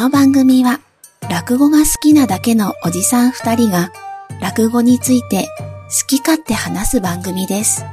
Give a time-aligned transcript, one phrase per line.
[0.00, 0.80] の番組は
[1.28, 3.92] 落語が好きなだけのおじさん二人が
[4.40, 5.46] 落語について
[6.00, 7.84] 好き勝手話す番組です。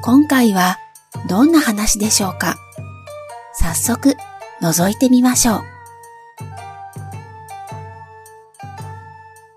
[0.00, 0.78] 今回は
[1.28, 2.54] どんな話でしょうか？
[3.52, 4.14] 早速
[4.62, 5.62] 覗いてみましょう。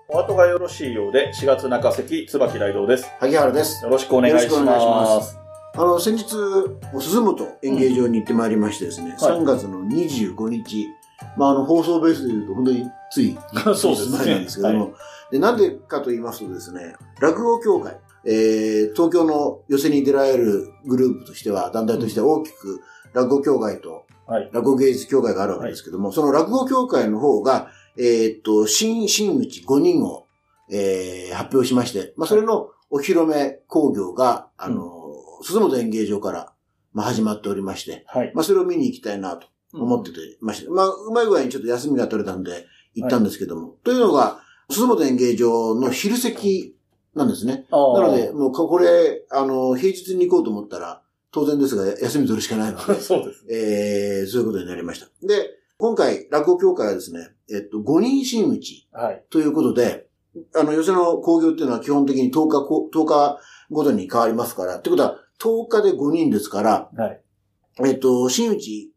[0.10, 3.08] お後がよろしいようで、4月中関椿雷道です。
[3.20, 3.84] 萩原です。
[3.86, 4.64] よろしくお願いしま。
[4.64, 5.38] ます
[5.76, 6.26] あの、先日、
[7.00, 10.88] 鈴本演芸場に行ってまいりましてですね、はい3月の25日、
[11.38, 13.38] まあ、あの、放送ベースで言うと、本当につい、
[13.76, 14.18] そうですね。
[14.18, 14.94] 前なんですけども、
[15.32, 22.82] で、なんでかと言いますとですね、落語協会、えー、東京の寄席に出られるグループとしては、団体としては大きく、
[23.14, 24.50] 落語協会と、はい。
[24.54, 30.26] 落語芸術協会があるわけですけども、その落語協会の方が、えーっと、新真打ち5人を、
[30.70, 36.54] えー発表しまして、まあ、それのお披露目興行が、あの、鈴本演芸場から、
[36.94, 38.32] まあ、始まっておりまして、はい。
[38.36, 46.76] まあ、それを見に行きたいなと思っててまして、まあ、うまい具合にちょっと休みが取れたんで、行ったんですけども、というのが、鈴本演芸場の昼席
[47.16, 47.66] なんですね。
[47.72, 53.56] なので、もうこれ、あの、平日に行こうと思ったら、当然ですが、休み取るしかないので、 そうですね。
[53.56, 55.08] えー、そういうことになりました。
[55.26, 59.24] で、今回、落語協会はですね、えっと、5人真打ちはい。
[59.30, 60.08] ということで、
[60.56, 67.22] あの、寄せの興行っていうのは基本的に10日こ、10日ごとに変わりますから、ってことは、10日で5人ですから、はい。
[67.86, 68.91] えっと、真打ちえー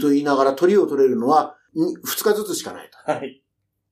[0.00, 3.10] と言いながら鳥を取れるのは2日ずつしかないと。
[3.12, 3.42] はい。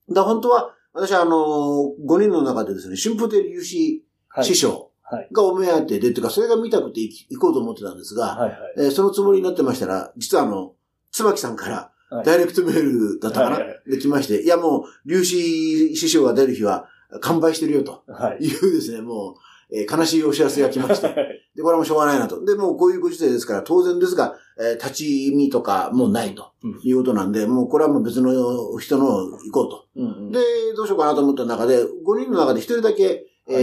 [0.08, 4.44] だから本当は、私はあの5人の中でですね、春風亭隆志はい。
[4.44, 5.28] 師匠はい。
[5.32, 8.50] がお目当てで、っていうか、それが見たくて行こうと思ってたんですが、はい。
[8.50, 8.58] はい。
[8.78, 10.74] えーそのつもりになってましたら、実はあの、
[11.10, 12.82] 椿さんからはい、ダイレクトメー
[13.14, 16.86] ルだったかな、はいはいで来まして、いやもう、粒子師匠が出る日は
[17.20, 18.44] 完売してるよとはい。
[18.44, 19.36] いうですね、も
[19.70, 22.44] う、えー悲しいお知らせが来まして、で、これはもうしょうがないなと。
[22.44, 29.06] で、もうこういうご時世ですから、当然ですが、えー立ち見とかもうないとうんいうことなんで、もうこれはもう別の人の
[29.38, 29.86] 行こうと。
[29.96, 30.38] うんうんで、
[30.76, 31.86] どうしようかなと思った中で、5
[32.20, 33.54] 人の中で1人だけ、え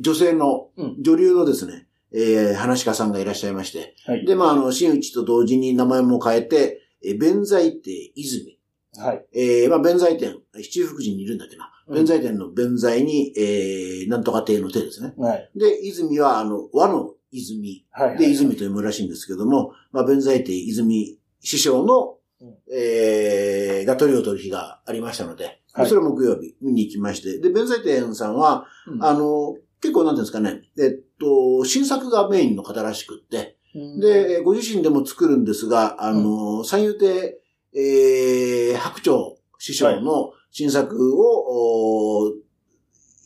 [0.00, 4.24] ー女性のうん、女流のですね、えー話し家さんがいらっしゃいまして、はい。
[4.24, 8.58] で、まあ、あの、真打ちと同時に名前も変えて、えー弁財亭泉。
[8.96, 9.26] はい。
[9.34, 11.64] えーまあ、弁財天、七福神にいるんだっけな。
[11.64, 15.14] うん弁財天の弁財に、えーなんとか亭の亭ですね。
[15.16, 15.50] はい。
[15.56, 17.86] で、泉は、あの、和の泉。
[17.90, 18.18] はい。
[18.18, 25.88] で、泉と読むらしいんですけども、まあ、弁財亭泉師匠のうん、えー、が鳥を取る日がありましたので、はい。
[25.88, 29.04] それは木曜日見に行きまして、で、弁財天さんは、うん。
[29.04, 33.56] あの、結構なんていうんですかね、えっと、新作がメインの方らしくって、
[34.00, 37.40] で、ご自身でも作るんですが、あの、三遊亭、
[37.74, 42.32] えー、白鳥師匠の新作を、お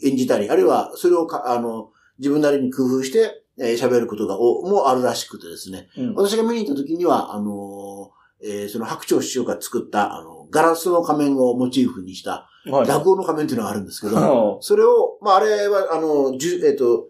[0.05, 5.89] 演じたり、あるいはそれをか、あの、自分なりに工夫して、えー喋ることが、お、もあるらしくてですね。
[5.97, 12.87] うん私が見に行った時には、あの、えーその白鳥師匠が作った、あの、ガラスの仮面をモチーフにした、はい。
[12.89, 17.09] 落語の仮面っていうのがあるんですけど、はそれを、まあ、あれは、あの、じゅえっ、と、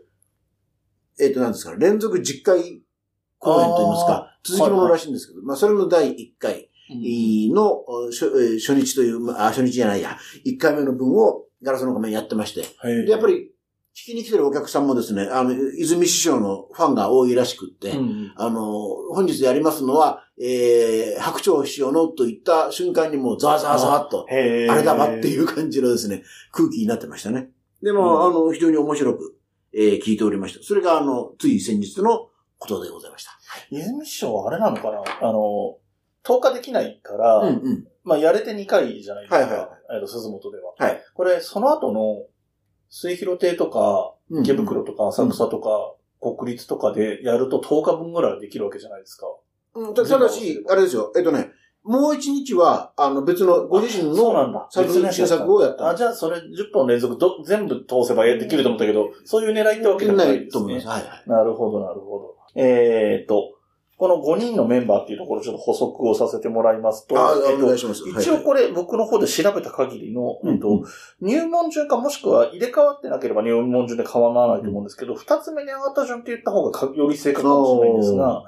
[1.20, 2.82] えっ、と、なんですかね、連続10回
[3.38, 10.16] 公演といいますか、続きものらしいんですけど、まあ、それの第1回の、お初えー初日という、まあ、初日じゃないや、
[10.46, 12.60] 1回目の分をガラスの仮面やってまして、
[12.90, 13.06] い。
[13.06, 13.51] で、やっぱり、
[13.94, 18.72] 聞きに来てるお客さんもですね、あの、泉師匠のファンが多いらしくって、うんあの、
[19.12, 26.22] 本日やりますのは、えー、白鳥師匠のと言った瞬間にもうザワザワザワっと、あれだわっていう感じのですね、
[26.52, 27.50] 空気になってましたね。
[27.82, 29.36] でも、うんあの、非常に面白く、
[29.74, 30.64] えー聞いておりました。
[30.64, 33.30] それが、あの、つい先日のことでございました。
[33.70, 35.02] 泉師匠はあれなのかな？
[35.20, 35.76] あの、
[36.24, 37.84] 10日できないから、うんうん。
[38.04, 39.36] まあ、やれて2回じゃないですか。
[39.36, 40.74] はいはいはいえっと、鈴本では。
[40.78, 41.02] はい。
[41.14, 42.24] これ、その後の、
[42.92, 49.26] 末広亭とか、うん池袋とか、浅草とか、国立とかでやると10日分ぐらいできるわけじゃないですか。
[49.74, 51.50] うん、たただし、あれですよ、えっとね、
[51.84, 54.68] もう一日は、あの、別の、ご自身のそうなんだ。
[54.70, 56.42] 作品新作をやったあ、じゃあそれ10
[56.72, 60.50] 本連続ど全部通せばできると思ったけど、そういう狙いってわけでもないですね。
[60.50, 60.86] と思います。
[60.86, 61.28] はいはい。
[61.28, 62.36] なるほど、なるほど。
[62.54, 63.54] えーっと、
[64.02, 68.02] この5人のメンバーっていうところちょっと補足をさせてもらいますと、あ、えっとお願いします。
[68.08, 70.84] 一応これ僕の方で調べた限りの、えっと
[71.20, 78.42] 入門順かもしくは入れ替わってなければ入門順で変わらないと思うんですけど、二、つ目に上がった順って言った方がかより正確かもしれないんですが、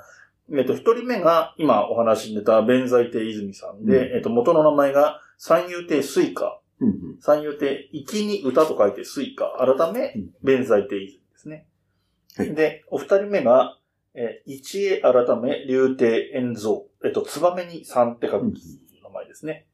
[0.59, 6.59] えっと、一人目が今お話に出た弁財亭和泉さんで、うんえっと、元の名前が三遊亭粋歌。
[7.21, 9.57] 三遊亭、粋に歌と書いて粋歌。
[9.57, 11.69] 改めうん、弁財亭和泉ですね。
[12.37, 13.79] はいで、お二人目が、
[14.15, 16.83] えー市江改め、柳亭燕三。
[17.05, 19.67] えっと、ツバメに三って書く名前ですね。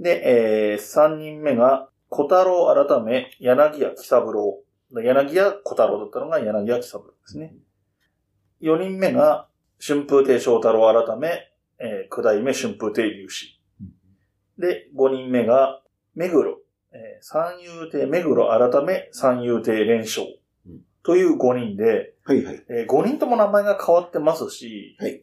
[0.00, 4.60] で、えー三人目が、小太郎改め、柳家喜三郎。
[4.90, 7.54] 柳家小太郎だったのが柳家喜三郎ですね。
[8.60, 9.48] 四人目が、
[9.84, 11.28] 春風亭昇太郎改め、
[11.78, 13.60] えー九代目春風亭隆志。
[14.58, 15.82] で、5人目が、
[16.14, 16.58] 目黒、
[16.92, 20.26] えー三遊亭目黒改め三遊亭連勝。
[21.04, 22.64] という5人で、はいはい。
[22.68, 25.22] え5人とも名前が変わってますし、はい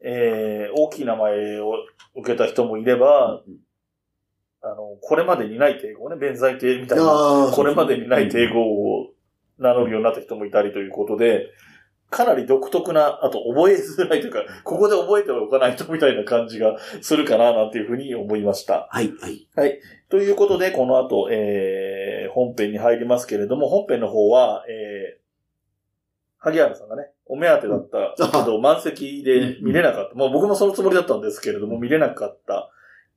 [0.00, 1.72] えー大きい名前を
[2.14, 3.42] 受けた人もいれば、
[4.62, 8.54] あの、これまでにない帝語ね、弁財帝みたいな、これまでにない帝語。
[8.54, 8.60] 語
[8.98, 9.10] を
[9.58, 11.50] 名乗るようになった人もいたりということで、
[12.10, 18.88] かなり独特な、あと覚えづらいというか、ここで覚えておかないとみたいな感じがするかな、なんていうふうに思いました。
[18.90, 19.12] はい
[19.56, 19.80] はい。
[20.08, 22.03] ということで、この後、えー、
[22.34, 25.24] 本編に入りますけれども、本編の方は、えー、
[26.38, 30.16] 萩原さんがね、お目当てだったけど、満席で見れなかった。
[30.16, 32.70] もう僕もそのつもりだったんですけれども、見れなかった、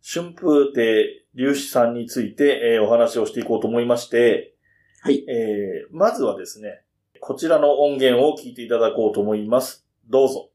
[0.03, 4.53] 春風亭隆志さんについて、えーお話をしていこうと思いまして、
[5.01, 5.25] はい。
[5.27, 6.83] えー、まずはですね、
[7.19, 9.85] こちらの音源を聞いていただこうと思います。
[10.07, 10.49] どうぞ。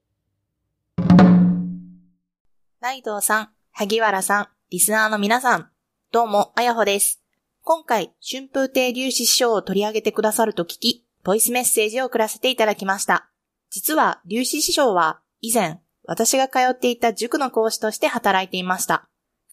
[2.80, 5.70] ライドウさん、萩原さん、リスナーの皆さん、
[6.12, 7.21] どうも、あやほです。
[7.64, 13.30] 今回、春風亭隆志師匠を取り上げてくださると聞き、ボイスメッセージを送らせていただきました。
[13.70, 19.08] 実は、隆志師匠は、以前、私が通っていた塾の講師として働いていました。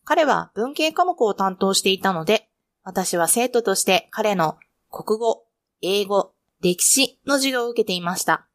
[0.05, 2.49] 彼は文系科目を担当していたので、
[2.83, 4.57] 私は生徒として彼の
[4.89, 5.45] 国語、
[5.83, 8.47] 英語、歴史の授業を受けていました。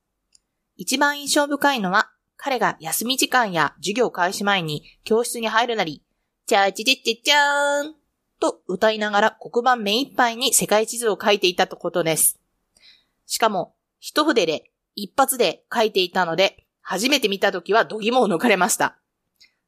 [0.77, 6.03] 一番印象深いのは、彼が休み時間や授業開始前に教室に入るなり、
[6.47, 8.04] チャーチチッチッチャーン
[8.41, 12.39] と歌いながら黒板目いっぱいに世界地図を書いていたとことです。
[13.27, 18.99] しかも、一筆で、一発で書いていたので、初めて見た時は度肝を抜かれました。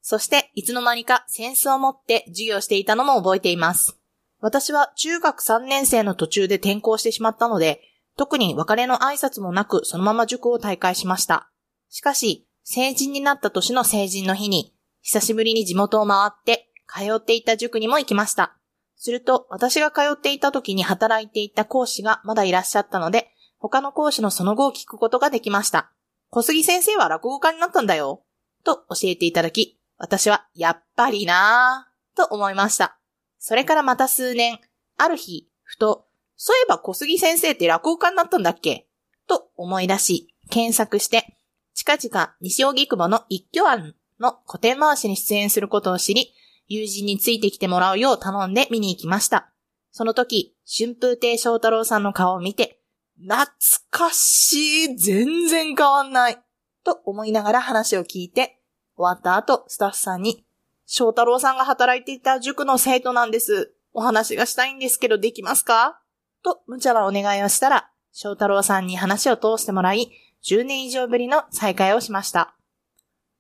[0.03, 3.99] そして、いつの間にかセンスを持って授業していたのも覚えています。
[4.41, 7.81] 私は中学3年生の途中で転校してしまったので、
[8.17, 11.51] 特に別れの挨拶もなくそのまま塾を退会しました。
[11.89, 18.57] しかし、成人になった年の成人の日に、久しぶりに地元を回って、通っていた塾にも行きました。
[18.97, 25.93] すると、私が通っていた時に働いていた講師がまだいらっしゃったので、他の講師のその後を聞くことができました。
[26.31, 28.23] 小杉先生は落語家になったんだよ。
[28.65, 32.99] と教えていただき、私は、やっぱりなぁ、と思いました。
[33.39, 34.59] それからまた数年、
[34.99, 36.07] ある日、ふと、
[36.37, 38.89] そういえば小杉先生って落語家になったんだっけ？
[39.27, 41.39] と思い出し、検索して、
[41.75, 46.35] 近々西荻窪の一挙案の古典回しに出演することを知り、
[46.69, 49.53] 友人についてきてもらうよう頼んで見に行きました。
[49.93, 52.81] その時、春風亭昇太郎さんの顔を見て、
[53.19, 53.47] 懐
[53.91, 56.39] かしい、全然変わんない、
[56.85, 58.61] と思いながら話を聞いて、
[58.97, 60.45] 終わった後、スタッフさんに、
[60.87, 63.75] 翔太郎さんが働いていた塾の生徒なんです。
[63.93, 66.01] お話がしたいんですけどできますか？
[66.45, 70.11] と、無茶なお願いをしたら、翔太郎さんに話を通してもらい、
[70.45, 72.55] 10年以上ぶりの再会をしました。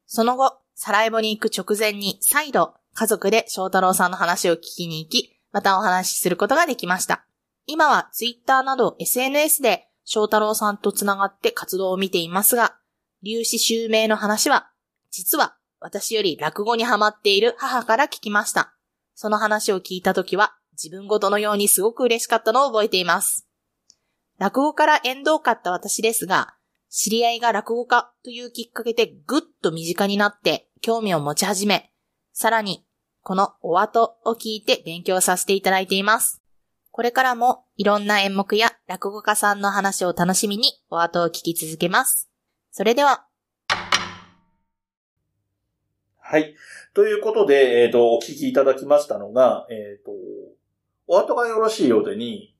[0.06, 7.26] その後、サラエボに行く直前に再度、家族で翔太郎さんの話を聞きに行き、またお話しすることができました。
[7.66, 12.78] 今はツイッターなど SNS で翔太郎さんとつながって活動を見ていますが、
[13.22, 14.70] 粒子襲名の話は、
[15.10, 18.74] 実は私より落語にハマっている母から聞きました。
[19.14, 23.46] その話を聞いたときは、自分ごとのようにすごく嬉しかったのを覚えています。
[24.38, 26.54] 落語から縁遠かった私ですが、
[26.88, 31.92] 知り合いが落語家というきっかけでぐっと身近になって興味を持ち始め、
[32.32, 32.85] さらに、
[33.26, 36.44] このお後を聞いて勉強させていただいています。
[36.92, 42.30] これからもいろんな演目や落語家さんの話を楽しみにお後を聞き続けます。
[42.70, 43.26] それでは、
[46.20, 46.54] はい。
[46.94, 50.12] ということで、えっ、と、お聞きいただきましたのが、えっ、と、
[51.08, 52.54] お後がよろしいようでに、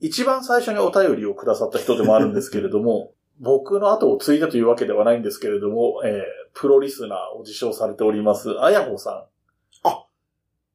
[0.00, 9.30] 一番最初にお便りをくださった人でもあるんですけれども、 僕の後を継いだというわけではないんですけれども、えープロリスナーを自称されております、あやほさん。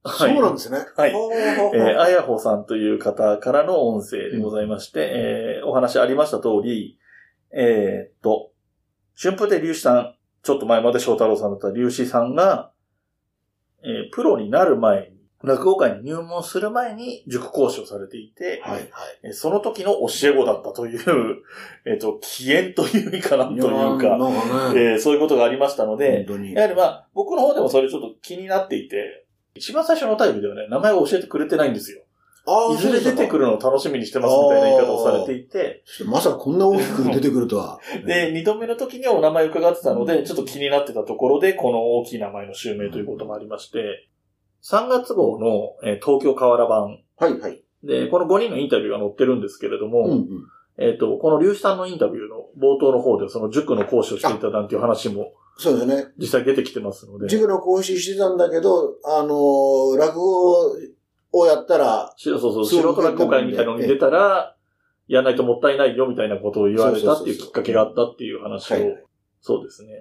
[0.06, 0.34] あ、はい。
[0.34, 0.78] そうなんですね。
[0.96, 1.12] はい
[1.74, 6.98] えーあやほさんという方からの音声でございまして、えーお話ありました通り、
[7.52, 8.52] えーっと、
[9.20, 12.72] 春風亭隆志さん、ちょっと前まで翔太郎さんだった隆志さんが、
[13.84, 18.90] えープロになる前に、落語会に入門する前に塾講師をされていて、はいはい。
[19.24, 21.00] えーその時の教え子だったという、
[21.86, 26.26] えーっと、起源という意味かなというか、ね、えーそういうことがありましたので。
[26.54, 29.25] やはりまあ、僕の方でもそれちょっと気になっていて、
[29.56, 32.02] 一番最初のお便りではね、名前を教えてくれてないんですよ。
[32.48, 33.46] あいずれ出てくる。
[33.46, 37.80] るのを楽しみにしてますみたいな言い方をされていて、まさかこんな大きく出てくるとは。
[38.06, 44.08] で、二度目の時にはお名前を伺ってたので、ちょっと気になってたところで、この大きい名前の襲名ということもありまして、
[44.64, 47.64] 3月号の、えー東京河原版はいはい。
[47.84, 50.28] で、この5人のインタビューが載ってるんですけれども、うんうん。
[50.78, 56.08] えっ、と、この隆志さんのインタビューの冒頭の方で、その塾の講師をしていたなんていう話もそうですね。
[56.18, 57.30] 実際出てきてますので。
[57.30, 60.76] 塾の講師してたんだけど、あのー落語
[61.32, 64.56] をやったら、しそうそう、そう素人落語会みたいなのに出たら、
[65.08, 69.04] やらないともったいないよみたいなことを言われたっていうきっかけがあったっていう話をはい、
[69.40, 69.92] そうですね。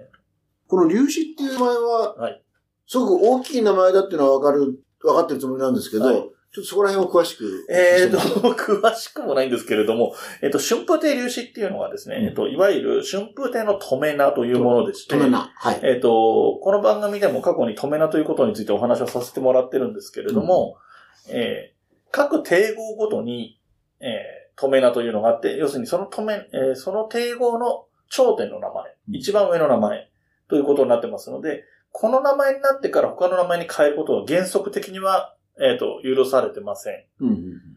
[0.67, 2.41] この粒子っていう名前は、はい
[2.87, 7.67] すごく大きい名前だっていうのはわかる、わかってるつもりなんですけど、はいちょっとそこら辺を詳しく。
[7.69, 8.17] えーと、
[8.51, 15.51] 詳しくもないんですけれども、えっ、と、春風亭粒子っていうのはですね、うんえっ、と、いわゆる春風亭の止めなというものでして、止めな。
[15.53, 15.79] はい。
[15.83, 20.77] えっ、と、この番組でも過去に止めなということについてお話をさせてもらってるんですけれども、
[21.29, 21.75] えー
[22.11, 23.59] 各定号ごとに、
[23.99, 30.09] えー止めなというのがあって、要するにその止め、えーその定号の頂点の名前、うん一番上の名前
[30.47, 37.03] ということになってますので、この名前になってから他の名前に変えることは原則的には、えっ、と、許されてません。
[37.21, 37.75] うんうん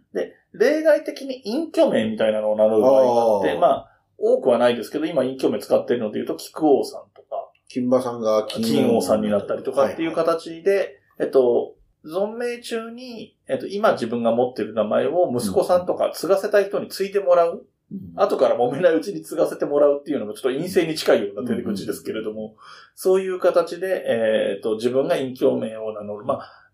[0.52, 17.66] 例外的に隠居名みたいなのを名乗る場合があって、まあ、多くはないですけど、今隠居名使ってるので言うと、菊王さんとか、金馬さんが金王さんになったりとかっていう形で、えっと、存命中に、えっと、今自分が持ってる名前を息子さんとか継がせたい人に継いでもらう。
[18.16, 22.54] 後から揉めないうちに継がせてもらうっていうのもちょっと陰性に近いような手口ですけれども、
[22.94, 26.26] そういう形で、えっと、自分が隠居名を名乗る。
[26.26, 26.67] まあ、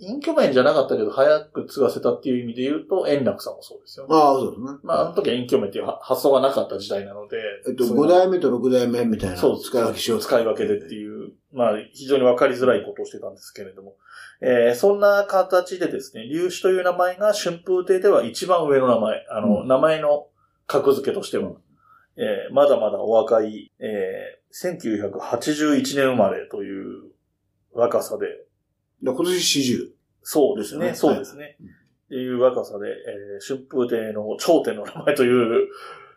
[0.00, 4.14] 隠居名じゃなかったけど、早く継がせたっていう意味で言うと、円楽さんもそうですよね。
[4.16, 4.78] ああ、そうですね。
[4.82, 7.36] まあ、あの時は隠居名っていう発想がなかった時代なので、
[7.68, 9.36] えっと、5そういうの代目と6代目みたいな。
[9.36, 13.96] そう、使い分けしよう使い分けでっていう、まあ、非常にわかりづらいことをしてたんですけれども、
[14.40, 20.28] えーそんな形でですね、粒子という名前が春風亭では一番上の名前、あの、うん名前の
[20.66, 21.52] 格付けとしては、
[22.16, 27.12] えーまだまだお若い、えー1981年生まれという
[27.72, 28.32] 若さで、で
[29.02, 29.88] 今年40。
[30.22, 31.76] そうですね、そうですねそうですね。
[32.06, 35.68] っていう若さで、えー春風亭の頂点の名前という、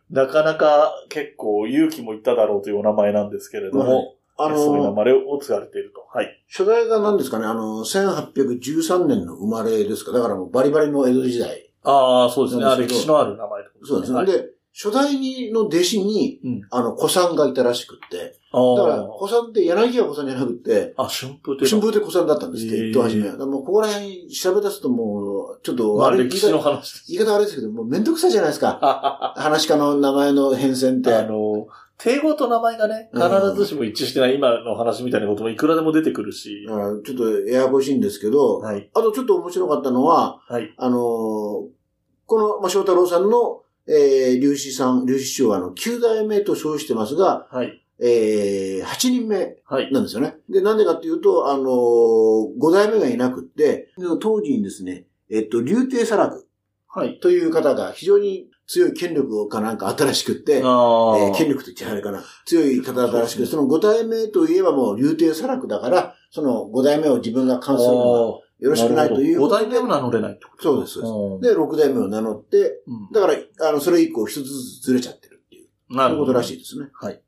[0.09, 6.05] なかなか結構勇気もいっただろうというお名前なんですけれども、あそういう名の、前を継がれていると。
[6.11, 6.43] はい。
[6.49, 10.11] 初代が何ですかね、あの、1813年の生まれですか？
[10.11, 11.71] だからもうバリバリの江戸時代。
[11.83, 12.65] ああ、そうですね。
[12.87, 14.17] 歴史のある名前とそうですね。
[14.17, 18.17] はい、で、初代にの弟子に、うんあの、子さんがいたらしくって。
[18.17, 23.37] だから、子さんって柳家子さんじゃなくって、あ、春風亭春風亭子さんだったんですって、へー一等初めは。
[23.45, 27.05] もうここら辺調べ出すともう、ちょっとまあ、悪い歴史の話です。
[27.11, 28.79] 言い方悪いですけど、もうめんどくさいじゃないですか。
[28.81, 31.11] あ 話し家の名前の変遷って。
[31.27, 31.67] の、
[31.99, 36.65] 定語と名前がね、必ずしも一致してない今の話みたいなこともいくらでも出てくるし。
[37.05, 38.89] ちょっとややこしいんですけど、はい。
[38.91, 40.73] あとちょっと面白かったのは、はい。
[40.77, 41.83] あのー
[42.25, 47.79] この、まあ、翔太郎さんの、えー、粒子さん、粒子師匠はあの、9代目と称してますが、はい。
[47.99, 49.91] えー、8人目はい。
[49.91, 50.35] なんですよね。
[50.49, 53.89] で、なんでかっていうと、あのー、5代目がいなくって、
[54.21, 56.47] 当時にですね、えっと、竜亭沙楽
[56.87, 57.19] はい。
[57.19, 62.23] という方が非常に強い権力かなんかあったらしくって、ああ、えー権力と言っちゃあれかな。
[62.45, 69.65] 強い方だったらしくて、その5代目といえばもう竜亭沙楽だから、その5代目を自分が関するのがよろしくないという5ことで。
[69.65, 70.63] 代目を名乗れないってこと？
[70.63, 71.55] そうです、でです。
[71.57, 73.33] で、6代目を名乗って、うんだから、
[73.67, 76.55] あの、それ以降一つずつずれちゃってるっていう、そういうことらしい。
[76.55, 76.87] いですね。
[76.93, 77.21] はい。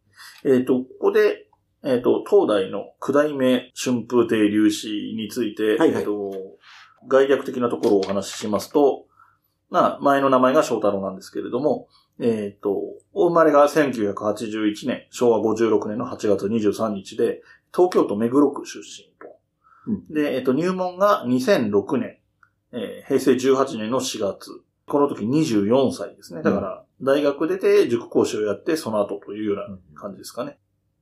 [0.45, 1.49] えっ、と、ここで、
[1.83, 4.87] えっ、と、東大の九代目春風亭粒子
[5.17, 6.31] について、はいはいえっ、と、
[7.09, 9.05] 概略的なところをお話ししますと、
[9.69, 11.89] まあ、前の名前が翔太郎なんですけれども、
[12.21, 12.71] えっ、と、
[13.13, 17.41] お生まれが1981年、昭和56年の8月23日で、
[17.75, 19.34] 東京都目黒区出身と。
[19.87, 22.17] うんで、えっ、と、入門が2006年、
[22.71, 24.51] えー平成18年の4月。
[24.87, 26.43] この時24歳ですね。
[26.43, 30.59] だから、大学出て塾講師をやって、その後というような感じですかね。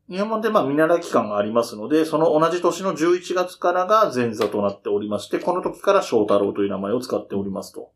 [0.10, 7.92] 入門でまあ見習い期間がありますので、その同じ年の11月からが前座となっておりまして、この時から翔太郎という名前を使っておりますと。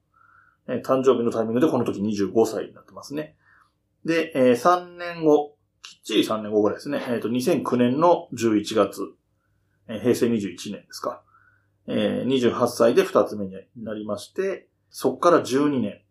[0.67, 3.35] えー誕生日のタイミングでこの時25歳になってますね。
[4.05, 7.01] で、えー3年後、きっちり3年後ぐらいですね。
[7.09, 9.01] えっ、と、2009年の11月、
[9.87, 11.21] えー平成21年ですか。
[11.87, 16.01] えー28歳で2つ目になりまして、そこから12年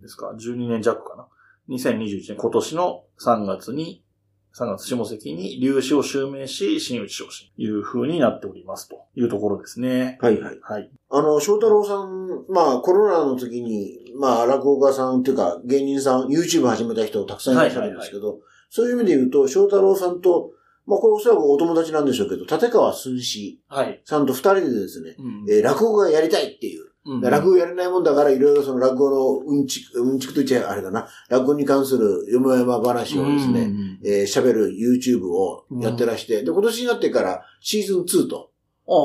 [0.00, 0.34] ですか。
[0.38, 1.26] 12年弱かな。
[1.68, 4.04] 2021年、今年の3月に、
[4.52, 10.18] 3月下関に粒子を襲名し、新内昇進という風になっておりますというところですね。
[10.20, 10.58] はいはい。
[10.60, 10.90] はい。
[11.08, 18.40] あの、翔太郎さん、まあ、コロナの時に、まあ、落語家さんっていうか、芸人さん、YouTube 始めた人たくさんいらっしゃるんですけど、
[18.70, 20.50] そういう意味で言うと、翔太郎さんと、
[20.90, 24.02] まあ、これおそらくお友達なんでしょうけど、立川寸志はい。
[24.04, 25.46] さんと二人でですね、うん。
[25.48, 27.20] えー落語がやりたいっていう、うん。
[27.20, 38.50] 落語やれないもんだから、いろいろその落語のうんちく、うんちくと言っちゃあれだな、落語に関するよもやま話をですね、うんえー喋る YouTube をやってらして、で、今年になってからシーズン2と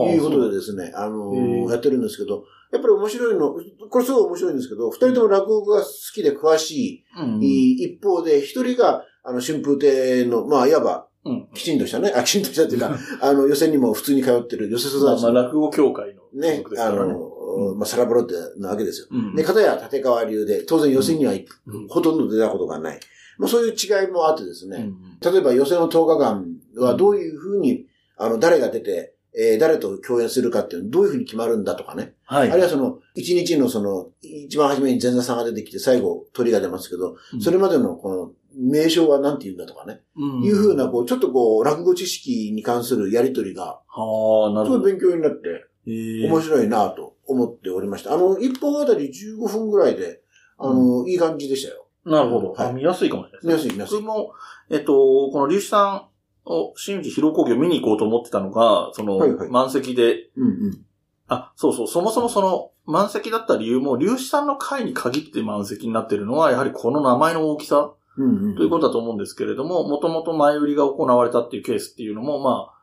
[0.10, 3.56] いうことでですね、あのーやってるんですけど、やっぱり面白いの、
[3.90, 7.40] これすごい面白いんですけど、二人とも落語が好きで詳しい、うん。
[7.42, 11.48] 一方で、一人が、あの、春風亭の、まあ、いわば、うん。
[11.54, 16.90] きちんとしたね、あ、きちんとしたっていうか、 あの、予選にも普通に通ってる寄せ育まあ、ちまあ、落語協会のねあ。
[16.92, 19.08] の、まあ、サラブロってなわけですよ。
[19.12, 23.00] うんで、片や立川流で、当然予選にはうんほとんど出たことがない。
[23.38, 26.46] まあ、そういう違いもあってですね、うん例えば予選の10日間
[26.78, 32.14] はどういうふうに、あの、誰が出て、えー誰と共演するかっていうのどういうふうに決まるんだとかね。
[32.26, 32.52] はい。
[32.52, 40.02] あるいはその、一日のその、一番初めに前座さんが出てきて、最後鳥が出ますけど、うんそれまでのこの、名称は何て言うんだとかね。
[40.16, 44.80] うんいうふうな、こう、ちょっとこう、落語知識に関するやりとりが、はあ、なるほど。
[44.80, 48.14] すごい勉強になって、ええ面白いなと思っておりました。
[48.14, 50.22] あの、一本あたり15分ぐらいで、
[50.58, 51.86] あの、いい感じでしたよ。
[52.06, 52.52] なるほど。
[52.54, 53.54] はいあ見やすいかもしれないですね。
[53.54, 54.02] 見やすい、見やすい。
[54.02, 54.34] 僕も、
[54.70, 56.08] えっと、この粒子さん
[56.46, 60.86] を新内広工業見に行こうと思ってたのが、その、はいはい満席で、うんうん。
[61.28, 68.56] あ、そうそう、そもそもその、満席だった理由も、粒子さんの会に限って満席になってるのは、やはりこの名前の大きさうんうん。
[68.56, 72.76] ということだと思うんですけれども、もともと前売りが行われたっていうケースっていうのも、まあ、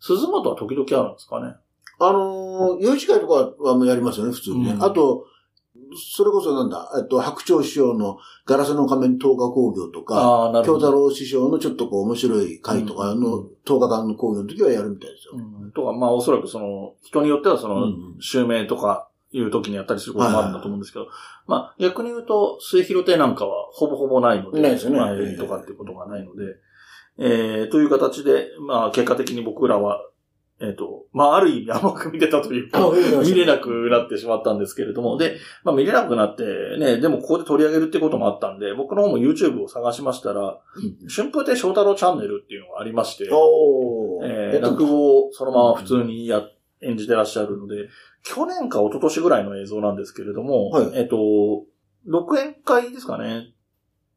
[0.00, 1.54] 鈴本は時々あるんですかね？
[1.98, 4.72] あのー、幼稚会とかはやりますよね、普通にね。
[4.72, 5.26] うんあと、
[6.14, 10.74] それこそなんだ、えっと、白鳥師匠のガラスの仮面東画工業とか、京。
[10.74, 15.32] 太郎師匠のちょっとこう面白い会とかの10日間の工業の時はやるみたいですよ。
[15.36, 21.08] うん、とか、まあ、おそらくその、人によってはその、うん襲名とかいう時にやったりすることもあるんだと思うんですけど、
[21.46, 25.36] まあ、逆に言うと、末広亭なんかはほぼほぼないので、ないですよね。
[25.36, 26.44] とかっていうことがないので、
[27.18, 30.00] えー、という形で、まあ、結果的に僕らは、
[30.62, 32.80] えっ、と、まあ、ある意味甘く見てたというか、
[33.24, 36.44] 見れなくなってしまったんですけれども、で、まあ見れなくなって
[36.78, 41.08] ね、でもここで取り上げるってこともあったんで、僕の方も YouTube を探しましたら、うん。
[41.08, 44.26] 春風亭昇太郎チャンネルっていうのがありまして、おー。
[44.26, 46.42] えー、落語をそのまま普通にや、
[46.82, 47.88] 演じてらっしゃるので、
[48.22, 51.64] 去年か一昨年ぐらいの映像なんですけれども、はいえっ、と、
[52.06, 53.52] 独演会ですかね、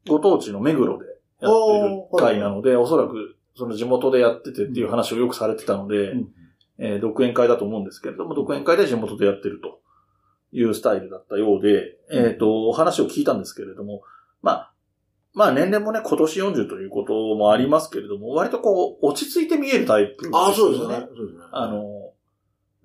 [0.08, 1.04] ご当地の目黒で
[1.40, 6.28] やってる会なので、おそらくその地元でやっててっていう話をよくされてたので、うん
[6.76, 9.80] えー独演会だと思うんですけれども、独演会で地元でやってると
[10.52, 14.02] いうスタイルだったようで、えっ、と、話を聞いたんですけれども、
[14.42, 14.74] まあ、
[15.34, 20.96] まあ年齢もね、今年40ということもありますけれども、割とこう、落ち着いて見えるタイプ、ああ、そうですよね。。
[21.16, 21.44] そうですね。
[21.52, 22.12] あの、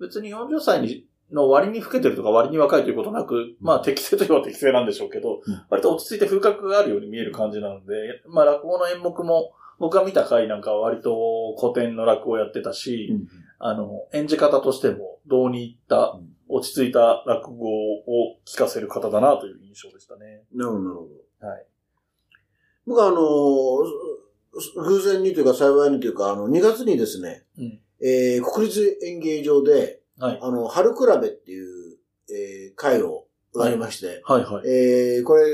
[0.00, 13.28] 別に40歳にの割に老けてるとか割に若いということなく、まあ適正といえば適正なんでしょうけど、うん割と落ち着いて風格があるように見える感じなので、まあ落語の演目も、僕が見た回なんかは割と古典の落語をやってたし、うん
[13.62, 20.42] あの、演じ方としても、道に行ったうん、落ち着いた落語を聞かせる方だなという印象でしたね。
[20.52, 21.08] なるほど、なるほ
[21.40, 21.46] ど。
[21.46, 21.66] はい。
[22.86, 30.38] 僕はあのー、偶然にというか幸いにというか、あの、2月にですね、うんえー国立演芸場で、はい。
[30.40, 31.96] あの、春比べっていう、
[32.30, 34.68] えー会をがありまして、はいはい。
[34.68, 35.44] えーこれ、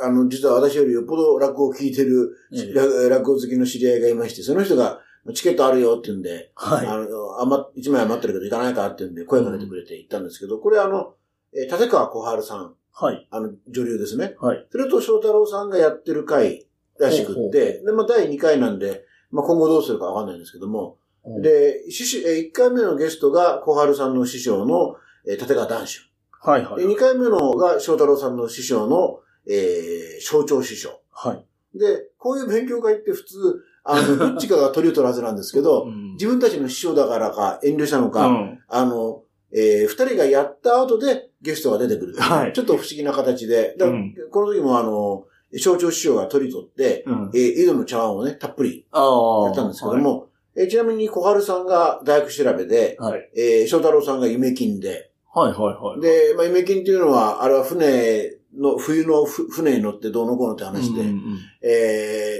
[0.00, 5.00] あの、実は私よりよっぽど落語を聞いてる、ええ落落語好きの知り合いがいまして、その人が、
[5.34, 6.86] チケットあるよって言うんで、はい。
[6.86, 11.14] あの、余っ、一枚余ってるけど行かないかって言うんで、声かけてくれて行ったんですけど、これあの、
[11.54, 13.26] えー立川小春さん、はい。
[13.30, 14.34] あの、女流ですね。
[14.40, 14.66] はい。
[14.70, 16.66] それと翔太郎さんがやってる回
[16.98, 26.02] らしくほうほって、で、まあ、第2回なんで、まあ、今後どうするかわかんないんですけども、で、師匠、えー、1回目のゲストが小春さんの師匠の、えー立川談春。
[26.40, 26.82] はいはい。
[26.82, 31.00] で、2回目のが翔太郎さんの師匠の、えー、象徴師匠。
[31.12, 31.78] はい。
[31.78, 45.24] で、こういう勉強会って普通、あの、どっちかが取りを取るはずなんですけど、 うん自分たちの師匠だからか遠慮したのか、うんあの、えー、二人がやった後でゲストが出てくるはいちょっと不思議な形で、だうんこの時もあの、
[45.60, 47.30] 象徴師匠が取り取って、うん。
[47.34, 49.46] えー、井戸の茶碗をね、たっぷりああ。
[49.46, 53.12] やったんですけども、えーちなみに小春さんが大学調べで、はい。
[53.12, 53.30] はい。
[53.36, 56.00] えー、翔太郎さんが夢金で、はいはいはい。
[56.00, 62.38] で、まあ、夢金っていうのは、あれは船の、冬のふ船に乗ってどうのこうのって話で、うんうんえ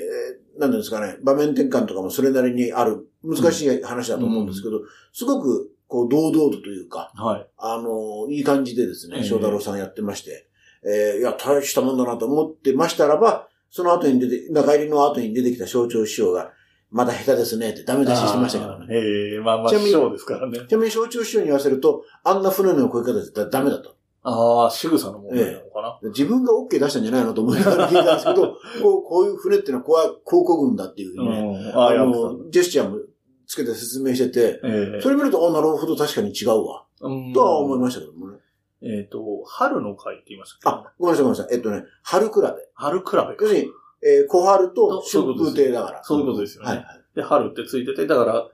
[0.58, 4.80] ー、なんですかね、場面転換とかもそれなりにある、難しい話だと思うんですけど、
[5.12, 7.24] すごく、こう、堂々とというか、うん。
[7.24, 7.46] はい。
[7.56, 10.48] あの、いい感じでですね、ええ翔太郎さんやってまして、
[10.84, 16.52] えー、いや、大したもんだなと思ってましたらば、その後に出て、中入りの後に出てきた象徴師匠が、
[16.92, 18.86] まだ下手ですねってダメ出ししてましたけどね。
[18.90, 20.60] ええまあまあ、ちなみに師匠ですからね。
[20.68, 23.96] ちなみに象徴師匠に言わせると、あんな船の声方絶対ダメだと。
[24.24, 26.08] ああ、仕草の問題なのかな。
[26.10, 31.82] 自分が OK 出したんじゃないのと思いながら聞いたんですけど、こうこういう船っていうのはこう航行軍だっていうふうにね、うん。
[31.82, 32.98] あの、ジェスチャーも
[33.46, 36.84] つけて説明してて、ええそれ見ると、あ、なるほど、確かに違うわ。
[37.00, 38.38] うんとは思いましたけどもね。
[38.84, 40.88] えっと、春の会って言いましたっけ？
[40.88, 41.54] あ、ごめんなさい、ごめんなさい。
[41.56, 42.48] えっとね、春比べ。
[42.74, 43.66] 春比べか要するに、
[44.04, 46.04] えー小春と春風亭だから。
[46.04, 46.86] そういうことですよねはいはい。
[47.14, 48.48] で、春ってついてて、だから、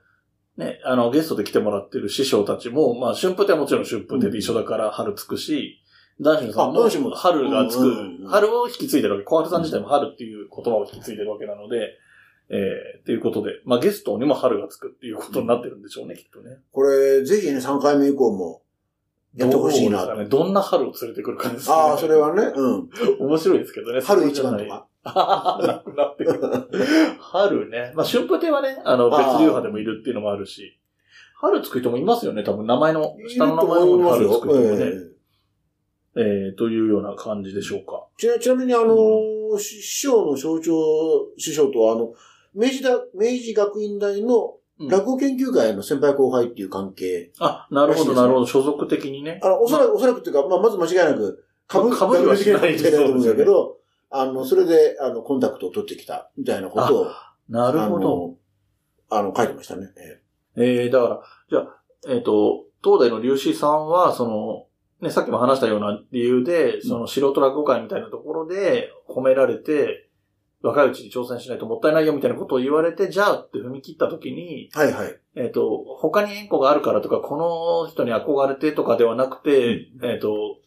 [0.57, 5.81] ね、あの、ゲストで来てもらってる師匠たちも、まあ、春風亭はもちろん春風亭で一緒だから春つくし、
[6.21, 9.25] 男子さんもも春がつくうんうんうん、春を引き継いでるわけ。
[9.25, 11.97] 小春さん自体も春っていう言葉を引き継いでるわけなので、
[12.51, 16.57] えー、ということで、まあゲストにも春がつくっていうことになってるんでしょうね、きっとね。
[16.73, 18.63] これ、ぜひね、3回目以降も、
[19.37, 20.25] やってほしいなどね。
[20.25, 21.75] どんな春を連れてくるかですね。
[21.75, 22.89] ああ、それはね、うん。
[23.21, 24.01] 面白いですけどね。
[24.01, 24.88] 春一番とか。
[25.05, 25.59] か。
[25.87, 26.41] なくなってくる。
[27.21, 27.93] 春ね。
[27.95, 30.79] まあ、春風亭はね、あの、別流派でもいるっていうのもあるし、
[31.41, 34.93] 春つく人もいますよね、多分名前の、下の名前の春つく人もね。
[36.17, 38.07] えー、というような感じでしょうか。
[38.17, 42.13] ちなちなみに、あのー、師匠の象徴師匠とは、あの、
[42.55, 47.33] 明治だ、明治学院大の落語研究会の先輩後輩っていう関係。
[47.39, 48.47] あ、なるほど、なるほど。
[48.47, 49.41] 所属的にね。
[49.43, 53.77] あの、おそらく、おそらくっていうか、まあ、まず間違いなく、株、株はしないと思うんだけど、
[54.11, 57.07] あの、それで、あの、コンタクトを取ってきた、みたいなことを。
[57.49, 58.37] なるほど。
[59.11, 59.88] あの、書いてましたね。
[60.57, 64.66] えー、えー、だから、じゃあ、えっ、ー、と、東大の粒子さんは、その、
[65.01, 70.09] ね、さっきも話したような理由で、その素人落語会みたいなところで褒められて、
[70.61, 75.16] 若いうちに挑戦しないともったいないよみたいなことを言われて、じゃあって踏み切った時に、はいはい。
[75.37, 77.37] えっ、ー、と、他に縁故があるからとか、こ
[77.85, 80.59] の人に憧れてとかではなくて、えっ、ー、と、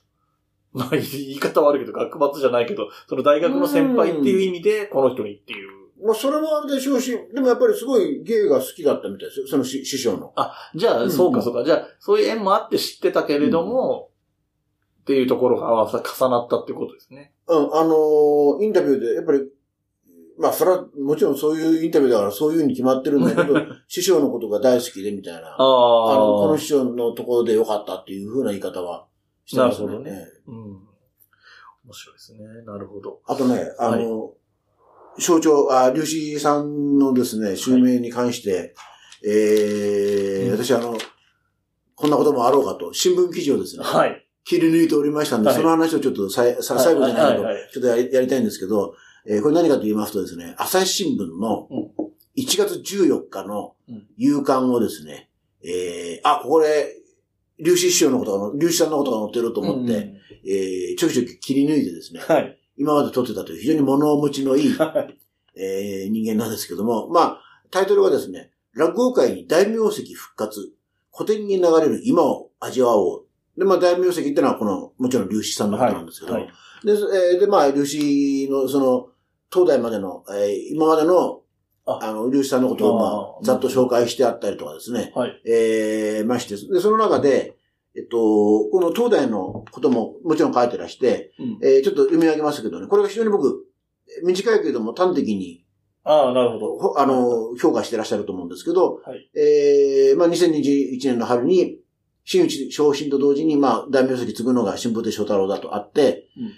[0.73, 5.69] まあ、言い方悪いけど、学閥じゃないけど、その大学の先輩っていう意味で、この人にっていう。
[6.03, 9.47] まあ、それもあるでしょうし、でもやっぱりすごい芸が好きだったみたいですよ。
[9.47, 10.31] その師匠の。
[10.35, 11.63] あ、じゃあ、そうかそうか。
[11.63, 14.09] じゃあ、そういう縁もあって知ってたけれども、
[15.01, 17.33] っていうところが重なったっていうことですね。
[17.47, 19.41] うん、あのー、インタビューで、やっぱり、
[20.39, 25.49] まあ、それは、もちろんそういうインタビューだからそういうふうに決まってるんだけど、 師匠のことが大好きでみたいな。
[25.49, 29.05] ああの、この師匠のところでよかったっていうふうな言い方は
[29.51, 29.87] してますね。
[29.87, 30.27] なるほどね。
[30.47, 30.55] うん。
[31.85, 32.39] 面白いですね。
[32.65, 33.19] なるほど。
[33.27, 34.31] あとね、あの、は
[35.17, 38.73] い、象徴、あ、粒子さんのですね、襲名に関して、はい、
[39.25, 40.97] えー、うん、私あの、
[41.95, 44.25] こんなこともあろうかと、新聞記事をですね、はい。
[44.43, 48.95] 切り抜いておりましたんで、はい、その話をちょっとさ最後じゃないけど、ちょっとやりやりたいんですけど、
[49.27, 51.67] えー、これ何かと言いますとですね、朝日新聞の
[52.35, 53.75] 1月14日の
[54.17, 55.29] 夕刊をですね、
[55.63, 57.00] えー、あ、これ、
[57.63, 65.17] 粒子師匠のことが、粒子さんのことが載ってると思って、うん、えー、ちょきちょき切り抜いてですね、はい、今まで撮ってたという非常に物持ちのいい、 はい、
[65.55, 70.73] えー、人間なんですけども、まあ、タイトルはですね、落語界に大名跡復活、
[71.13, 73.25] 古典に流れる今を味わおう。
[73.57, 76.43] で、まあ、大名跡っていうのは、この、もちろん、粒子さんのことなんですけど、はい。
[76.43, 76.51] はい、
[76.85, 79.09] で、えー、で、まあ、粒子の、その、
[79.51, 81.40] 東大までの、えー、今までの、
[81.85, 87.55] あの、粒子さんのことを、まあ、ざっと紹介してあったりとかですね、はい、えー、まして、で、その中で、
[87.95, 93.65] えっと、この東大のことももちろん書いてらして、うん、えー、ちょっと読み上げますけどね、これが非常に僕、
[94.23, 95.65] 短いけれども端的に、
[96.03, 96.99] ああ、なるほど。
[96.99, 101.77] あの、評価してらっしゃると思うんですけど、はい、えー、まあ、2021年の春に、
[102.23, 106.53] 新内昇進と同時に、まあ、大名跡継ぐのが新風亭昇太郎だとあって、うん、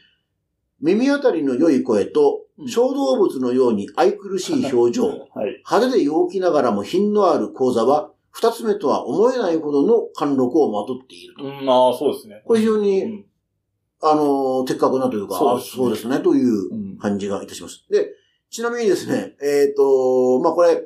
[0.83, 11.43] 耳当たりの良い声と、小動物のように愛くるしい表情、 はい、派手で陽気ながらも品のある講座は、二つ目とは思えないほどの貫禄をまとっていると。
[11.43, 12.43] うん、まあ、そうですね。
[12.45, 13.25] これ非常に、うん、
[14.01, 17.85] あの、的確なというか、そうですね、そうですねという感じがいたします。
[17.89, 18.11] で、
[18.49, 20.83] ちなみにですね、えっ、ー、と、まあ、これ、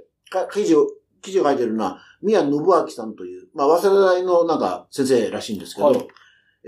[0.53, 0.88] 記事を、
[1.21, 6.07] 記事を書いてるのは、宮信明さんという、まあ、早稲田大のなんか先生らしいんですけど、はい、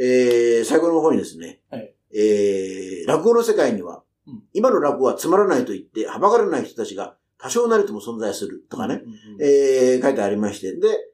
[0.01, 9.01] えー、最後の方にですね、はい、えー、落語の世界には、うん、今の落語はつまらないと言ってはばかれない人たちが多少なりとも存在するとかね、
[9.41, 11.09] えー、書いてありまして、で、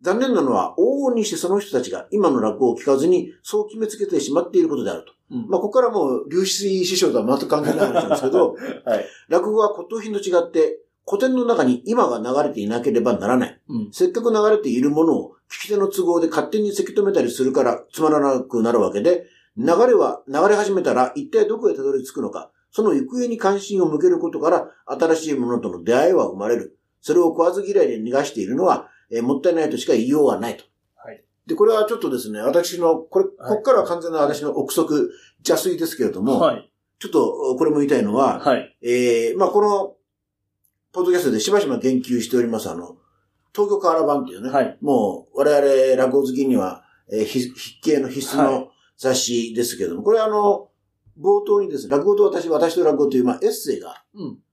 [0.00, 5.12] 残念なのは、往々にしてその人たちが今の落語を聞かずに、そう決めつけてしまっていることであると。
[5.30, 8.54] うん、まあ、ここからもう、流出師匠とは全く関係ない話なんですけど、
[8.84, 13.60] はい、落語は骨董品と違って、古典の中に今が流れていなければならない。
[13.68, 19.24] うん、せっかく流れているものを聞き手の都合で勝手にせき止めたりするからつまらなくなるわけで、
[19.58, 26.78] 流れは流れ始めたら一体どこへたどり着くのか、その行方に関心を向けることから新しいものとの出会いは生まれる。
[27.00, 30.64] それを食わず嫌いで逃がしているのは、えー、もったいないとしか言いようがないと。
[30.96, 31.24] はい。
[31.46, 35.10] で、これはちょっとですね、私の、これ、こっからは完全な私の憶測、
[35.46, 36.70] 邪推ですけれども、はい。
[37.00, 38.76] ちょっと、これも言いたいのは、はい。
[38.82, 39.96] えー、まあ、この、
[40.92, 42.96] ポッドキャストでしばしば言及しております、あの、
[43.54, 47.50] 東京カーラ版っていうね、はい、もう我々落語好きには、えー、筆
[47.82, 50.68] 記の必須の雑誌ですけども、これあの、
[51.18, 54.02] 冒頭にですね、落語と私、私と落語という、まあ、エッセイが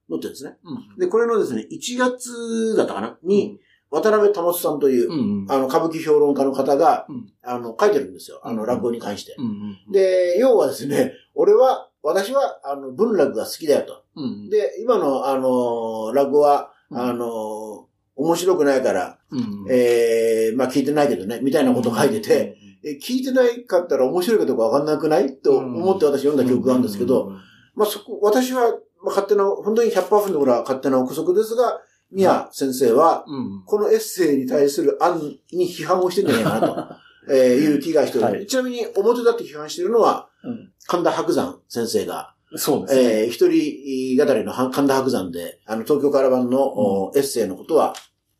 [0.09, 0.57] 載ってるんですね。
[0.63, 3.17] うん、で、これのですね、1月だったかな？
[3.23, 3.59] に、
[3.91, 8.39] うん、渡辺保さんという、うんうん、あの、歌舞伎評論家の方が、うん、あの、書いてるんですよ。
[8.43, 9.35] あの、落語に関して。
[9.37, 14.03] うんうん、で、要はですね、俺は、私は、あの、文楽が好きだよと。
[14.49, 25.35] で、今の、あの、落語は、あの、面白くないから、うん、ええー、まあ聞いてないけどね、みたいなこと書いてて、うん、え聞いてないかったら面白いかどうかわかんなくない？
[25.37, 27.31] と思って私読んだ曲があるんですけど、
[27.73, 30.07] まあそこ、私は、まあ、勝手な、本当に100%
[30.39, 31.79] これは勝手な憶測ですが、
[32.11, 33.63] 宮先生は、うん。
[33.65, 36.95] このエッセイに対する案に批判をしてんじゃないかなと、
[37.33, 38.45] えーいう気がしております、はい。
[38.47, 40.71] ちなみに表立って批判しているのは、うん。
[40.85, 43.03] 神田伯山先生が、そうですね。
[43.03, 47.95] えー一人語りの神田伯山で、あの、東京カラバンの、おエッセイのことは、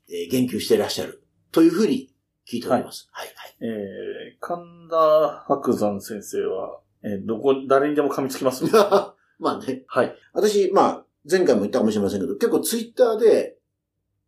[0.08, 1.24] えー言及していらっしゃる。
[1.52, 2.12] というふうに
[2.50, 3.10] 聞いております。
[3.12, 3.56] はい、はい。
[3.62, 8.66] えー、神田伯山先生は、えーどこ、誰にでも噛みつきます。
[8.72, 9.84] まあね。
[9.88, 10.16] はい。
[10.34, 13.58] 私、まあ、前回も言ったかもしれませんけど、結構ツイッターで、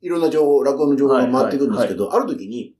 [0.01, 2.75] いろんな情報、落語の情報が回っていくんですけど、ある時に、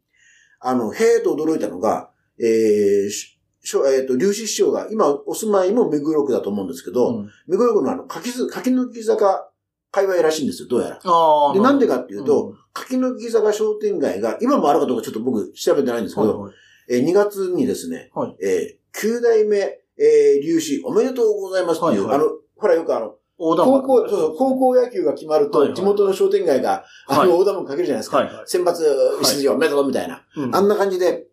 [0.60, 9.52] あの、へーと驚いたのが、えーししょえっ、と、粒子師匠が、今お住まいも目黒区だと思うんですけど、うん目黒区のあの、柿ず、柿の木坂
[9.98, 11.54] 界隈らしいんですよ、どうやら。
[11.54, 12.58] で、なんでかっていうと、うん。
[12.74, 16.54] 柿の木坂商店街が、今もあるかどうかちょっと僕調べてないんですけど、はいはい。
[16.90, 18.36] えー2月にですね、はい。
[18.42, 22.28] えー9代目、えー、粒子おめでとうございますっていう、はいはい。
[22.28, 27.28] あの、ほらよくあの、高校、そうそう、高校野球が決まると、地元の商店街が、あはい。
[27.28, 28.18] の、横断幕かけるじゃないですか。
[28.18, 28.44] はいはい。
[28.48, 28.74] 選抜
[29.24, 30.26] 出場おめでとうみたいな。
[30.36, 30.56] うん。
[30.56, 31.28] あんな感じで、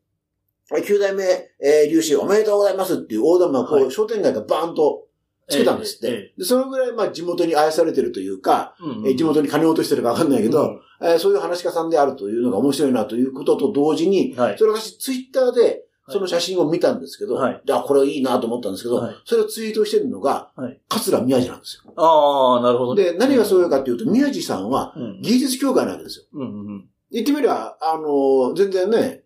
[0.71, 1.25] 9代目、
[1.61, 3.91] えー、粒子おめでとうございますっていう横断幕をはい。
[3.91, 5.04] 商店街がバーンと
[5.49, 6.09] つけたんですって。
[6.09, 14.59] えええで、そのぐらい、まあ、地元に愛されてるというか、うんえー地元に金を落としてるかわかんないけど、うんえーそういう話し家さんであるというのが面白いなということと同時に、はい。
[14.59, 21.93] それ私ツイッターでその写真を見たんですけど、はいあ、これいいなと思ったんですけど、はいそれをツイートしてるのが、はい桂宮治なんですよ。
[21.97, 23.05] ああ、なるほどね。
[23.13, 25.21] で、何がそういうかっていうと、宮治さんはうん。
[25.23, 26.25] 芸術協会なわけですよ。
[26.33, 29.23] うんうん言ってみれば、あの、全然ね、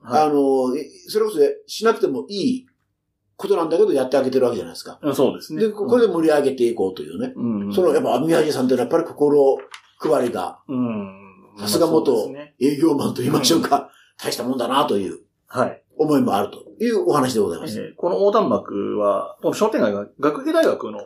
[0.00, 2.66] はいあの、いそれこそしなくてもいい
[3.36, 4.98] ことなんだけどやってあげてるわけじゃないですか。
[5.02, 5.14] うん。
[5.14, 5.62] そうですね。
[5.62, 7.32] で、ここれで盛り上げていこうというね。
[7.36, 7.72] うんうん。
[7.72, 9.58] その、やっぱ宮治さんってやっぱり心
[9.98, 11.18] 配りが、うん。
[11.58, 15.82] さすが元営業マンと言いましょうか、大したもんだなというはい。
[15.98, 17.78] 思いもあるというお話でございます。
[17.78, 21.00] えーこの横断幕は、この商店街が学芸大学の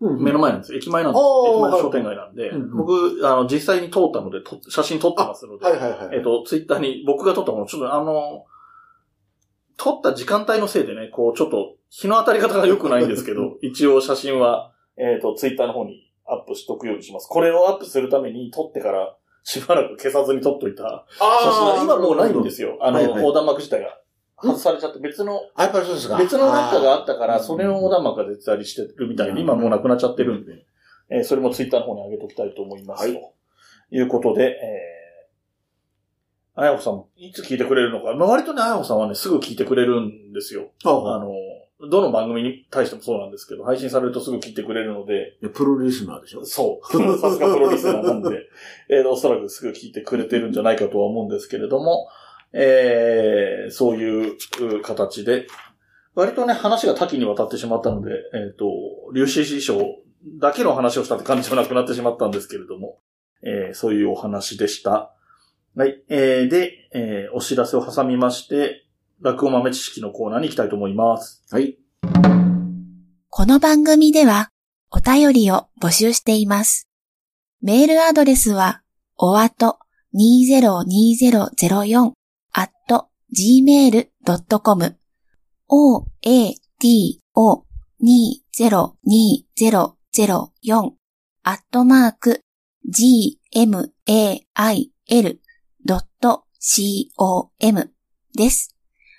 [0.00, 0.78] うん目の前なんですよ。
[0.78, 6.16] 駅前なんです駅前の商店街なんで、僕、あの、実際に通ったので、と写真撮ってますので、はいはいはい。
[6.16, 8.44] えっ、と、ツイッターに僕が撮ったもの、ちょっとあの、
[9.76, 17.28] 撮った時間帯のせいでね、こう、ちょっと、日の当たり方が良くないんですけど、 一応写真は、えっ、と、ツイッターの方にアップしとくようにします。
[17.28, 22.78] これをアップするために撮ってから、しばらく消さずに撮っといた写真が今もうないんですよ。
[22.80, 23.22] あの、はいはい。
[23.22, 23.98] 横断幕自体が。
[24.40, 26.16] 外されちゃって、別の、あ、やっぱりそうですか。
[26.16, 30.64] 別の中があったから、それの横断幕が出てたりしてるみたいで、今もうなくなっちゃってるんで、
[31.10, 33.02] えーそれもツイッターの方に上げておきたいと思います。
[33.02, 33.14] はい。
[33.14, 33.34] と
[33.90, 35.01] いうことで、えー、
[36.54, 38.14] あやほさんもいつ聞いてくれるのか。
[38.14, 40.70] まあ、割とね、あやほさんはね、すぐ聞いてくれるんですよ。
[40.84, 41.30] はあはああの、
[41.90, 46.44] どの番組に対してもそうなんですけど、配信されるとすぐ聞いてくれるので、いやプロリスナーでしょ？
[46.44, 46.86] そう。
[47.18, 48.28] さすがプロリスナーなんで、
[48.88, 52.08] えーおそらくすぐ聞いてくれてるんじゃないかとは思うんですけれども、
[52.52, 55.46] えーそういうう形で、
[56.14, 58.66] 割とね、話が多岐にわたってしまったので、えっ、と、
[59.14, 60.02] 粒子師匠
[60.38, 62.98] だけの話をしたって感じじゃなくなってしまったんですけれども、
[63.42, 65.14] えーそういうお話でした。
[65.74, 66.04] はい。
[66.10, 68.84] えーで、えーお知らせを挟みまして、
[69.22, 71.42] 落語豆知識のコーナーに行きたいと思います。
[71.50, 71.78] はい。
[73.30, 74.50] この番組では
[74.90, 76.90] お便りを募集しています。
[77.62, 78.82] メールアドレスは、
[79.16, 79.78] おあと
[80.14, 82.12] 202004
[82.52, 82.68] at
[83.34, 84.96] gmail.com
[85.68, 87.64] o, a, t, o,
[88.02, 90.90] 202004
[91.44, 92.42] アットマーク
[92.86, 95.40] g, m, a, i, l,
[95.84, 96.04] com
[98.36, 98.76] です。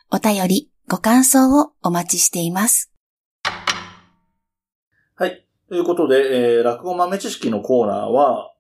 [0.10, 2.90] お便り、ご感想をお待ちしています。
[5.16, 5.46] はい。
[5.68, 8.54] ということで、えー、落語豆知識のコーナーは、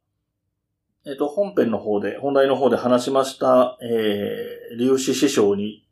[1.05, 5.87] えっ、と、本編の方で、本題の方で話しました、えー、粒子師匠に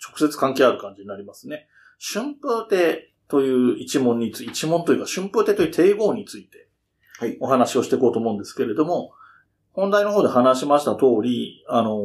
[0.00, 1.66] 直接関係ある感じになりますね。
[1.98, 6.68] 春風亭という一問について、一問というか春風亭という定号について、
[7.18, 9.10] はいお話をしていこうと思うんですけれども、
[9.76, 12.02] 本題の方で話しました通り、あのー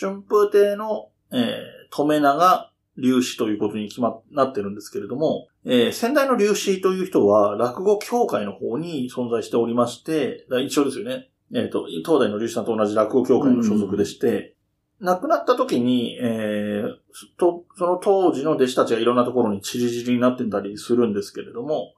[0.00, 11.30] 春風亭の、えー、止め長粒子ということに決まっ、なってるんですけれども、えー先代の粒子という人は落語協会の方に存在しておりまして、だ一応ですよね。
[11.54, 14.54] えっ、と、東大の粒子さんと同じ落語協会の所属でして、
[15.00, 21.94] 亡くなった時に、えーと、その当時の弟子たちがいろんなところに散り散りになってたりするんですけれども、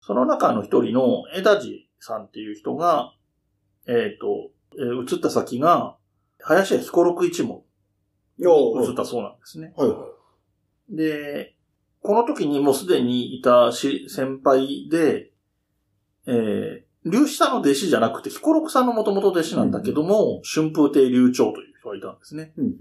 [0.00, 3.12] その中の一人の枝地さんっていう人が、
[3.86, 5.96] えっ、と、えー移った先が、
[6.38, 7.62] 林家彦六一門
[8.38, 9.72] 移ったそうなんですね。
[9.76, 10.06] はいは
[10.88, 11.54] で、
[12.02, 15.30] この時にもうすでにいたし先輩で、
[16.26, 22.52] えー、粒子さんの弟子じゃなくて、彦六さんの元々弟子なんだけども、春風亭流長という人がいたんですね。
[22.56, 22.60] い。
[22.60, 22.74] うん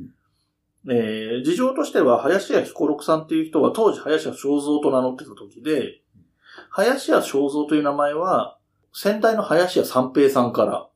[0.88, 6.02] えー、事情としては、林家彦六さんっていう人は当時林家正蔵と名乗ってた時で、
[6.70, 8.58] 林家正蔵という名前は、
[8.94, 10.89] 先代の林家三平さんから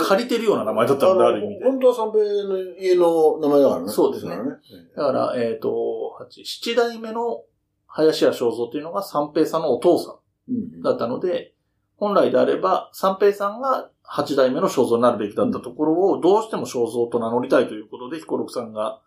[0.00, 1.64] 借りてるような名前だったので、ある意味で。
[1.64, 3.88] 本当は三平の家の名前だからね。
[3.88, 4.36] そうですね。
[4.96, 7.42] だから、えっ、と、八七代目の
[7.86, 10.16] 林家正蔵というのが三平さんのお父さ
[10.48, 11.54] うんんだったので、
[11.96, 19.00] 本来であれば、三平さんが八代目の正蔵になるべきだったところを、どうしても正蔵と名乗りたいということで、彦六さんが、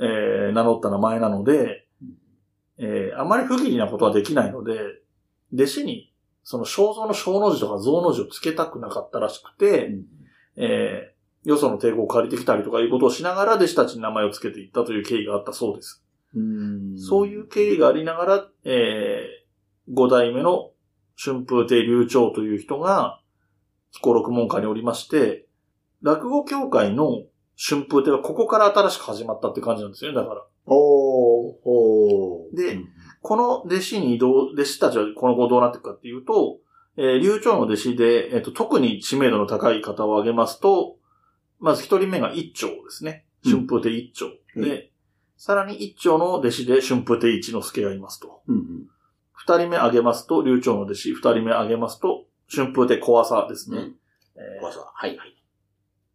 [0.00, 1.86] えー名乗った名前なので、
[2.78, 4.74] えーあまり不義理なことはできないので、
[5.54, 6.11] 弟子に、
[6.44, 10.04] その正蔵の正の字とか造の字をつけたくなかったらしくて、うん
[10.56, 11.12] えー
[11.44, 16.04] よその帝国を借りてきたりとかいうことをしながら弟子たちに名前をつけていったという経緯があったそうです。
[16.34, 20.70] うんそういう経緯がありながら、えー、五代目の
[21.16, 23.20] 春風亭流暢という人が、
[23.90, 25.46] 彦六門下におりまして、
[26.00, 27.24] 落語協会の
[27.56, 30.42] 春風亭はここから新しく始まったって感じなんですよね、だから。
[30.66, 32.56] おー、おー。
[32.56, 32.88] でうん
[33.22, 36.58] この弟子にどう、弟子たちはこの後どうなっていくかっていうと、
[36.96, 40.96] えー、流暢の弟子で、えっ、と、特に知名度の高い方を挙げますと、
[41.58, 43.24] まず一人目が一丁ですね。
[43.24, 44.26] うん春風亭一丁。
[44.56, 44.92] うんで、
[45.36, 48.42] さらに一丁の弟子で春風亭一之輔がいますと。
[48.46, 48.62] うんうん。
[49.32, 51.10] 二人目挙げますと、流暢の弟子。
[51.12, 53.78] 二人目挙げますと、春風亭小朝ですね。
[53.78, 53.96] うん
[54.36, 54.92] えー怖さ。
[54.94, 55.36] はいはい。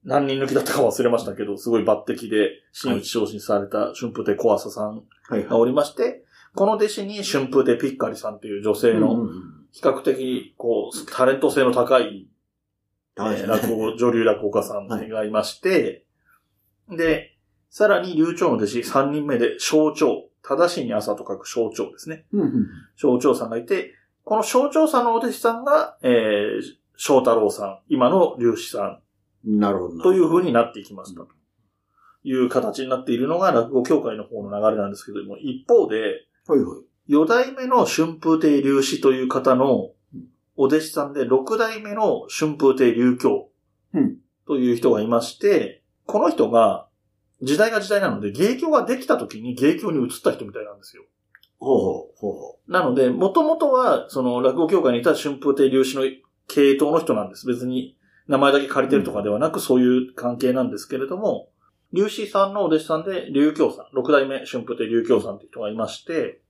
[0.04, 5.44] 何人抜きだったか忘れましたけど、すごい抜擢で真打ち昇進された春風亭小朝さんはいはい。
[5.46, 6.24] がおりまして、
[6.58, 9.28] この弟子に春風亭ピッカリさんという女性の
[9.72, 16.08] 比較的、こう、タレント性の高い、はいえー落語、 女流落語家さんがいまして、
[16.90, 17.38] で、
[17.70, 22.26] さらに流暢の弟子3人目で象徴、正しいに朝と書く象徴ですね。
[23.00, 23.94] 象徴さんがいて、
[24.24, 26.62] この象徴さんのお弟子さんが、えー、
[26.96, 29.00] 翔太郎さん、今の龍子さ
[29.46, 29.96] なるほど。
[29.96, 31.22] んという風になっていきました。
[31.22, 31.28] と
[32.24, 36.80] いう形になっているのが落語協会の方の流れなんですけども、一方で、はいはい。
[37.08, 39.92] 四代目の春風亭龍子という方の
[40.56, 43.50] お弟子さんで、六代目の春風亭龍京
[43.94, 46.88] うんという人がいまして、この人が
[47.42, 51.04] 時代が時代なので、芸協ができた時に芸協に移った人みたいなんですよ。
[51.60, 56.04] ほうほう、ほうほなので、もともとは、その落語協会にいた春風亭龍子の
[56.48, 57.46] 系統の人なんです。
[57.46, 61.50] 別に名前だけ借りてるとかではなく、そういう関係なんですけれども、
[61.94, 66.42] 龍子さんのお弟子さんで、龍京さん、六代目春風亭龍京さんっていう人がいまして、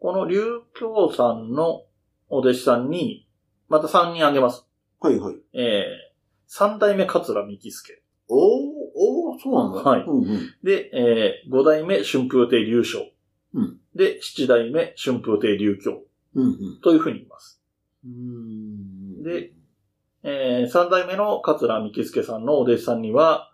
[0.00, 0.42] この龍
[0.78, 1.84] 京さんの
[2.28, 3.28] お弟子さんに、
[3.68, 4.66] また3人あげます。
[5.02, 5.06] う。
[5.06, 5.36] はいはい。
[5.52, 6.12] えー、
[6.46, 8.02] 三代目桂三木助。
[8.28, 8.38] おー、
[8.94, 9.90] おー、そうなんだ。
[9.90, 10.54] はいうんうん。
[10.62, 13.00] で、えー、五代目春風亭龍昇。
[13.54, 16.02] うんで、七代目春風亭龍京。
[16.34, 16.80] うんうん。
[16.80, 17.60] というふうに言います。
[18.04, 19.52] うーんで、
[20.22, 23.49] えー、三代目の桂三木助さんのお弟子さんには、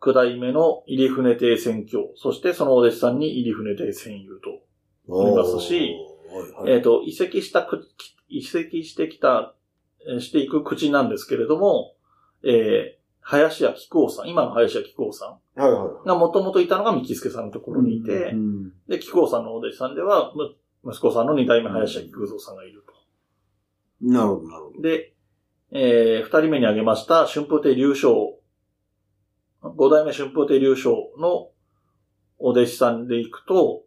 [0.00, 4.60] 九代目の入船亭宣教、そしてそのお弟子さんに入船亭宣友と、
[5.08, 5.94] おりますし
[6.28, 7.88] はいはいえっ、と、移籍したく、
[8.28, 9.54] 移籍してきた、
[10.08, 11.94] えーしていく口なんですけれども、
[12.44, 16.02] えー、林家木久扇さん、今の林家木久扇さはいはい。
[16.02, 20.54] んがもともといたのが三木助さんのところにいて、うんで、木久扇さんのお弟子さんでは、む
[20.92, 22.92] 息子さんの二代目林家木久蔵さんがいると。
[24.02, 24.80] なるほど、なるほど。
[24.82, 25.14] で、
[25.72, 28.35] えー、二人目に挙げました、春風亭流昇。
[29.76, 31.50] 五代目春風亭流昇の
[32.38, 33.84] お弟子さんで行くと、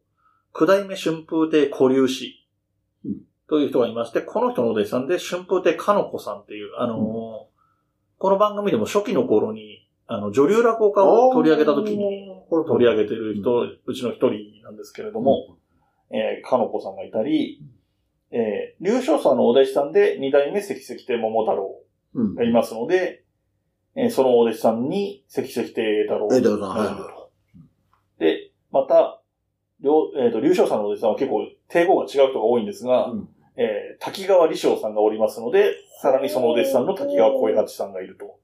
[0.53, 2.47] 九代目春風亭古流氏
[3.05, 3.17] うん。
[3.49, 7.49] という人がいまして、この人のお弟子さんで、春風亭かの子さんっていう、あのー
[8.19, 12.29] この番組でも初期の頃に、あの、女流落語家を取り上げた時に
[12.67, 15.57] 取り上げてる人、うちの一人なんですけれども、
[16.11, 17.63] えー、かのこさんがいたり、
[18.31, 21.75] えー、流昇さんのお弟子さんで二代目関石亭桃太郎
[22.15, 22.35] うん。
[22.35, 23.23] がいますので、
[23.99, 27.09] えーそのお弟子さんに関石亭太郎え、だから、は
[28.19, 28.23] い。
[28.23, 29.21] で、また、
[29.81, 33.11] 両えっ、と、流昇さんのお弟子さんは結構、帝語が違う人が多いんですが、い。
[33.11, 38.39] うんえー滝川理章さんがおりますので、さらにそのお弟子さんの滝川小八さんがいると。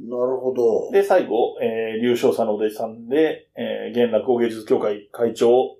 [0.00, 0.90] なるほど。
[0.90, 5.76] で、最後、えー、流昇さんのお弟子さんで、えー、現落語芸術協会会長、